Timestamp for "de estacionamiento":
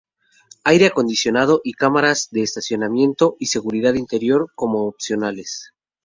2.31-3.35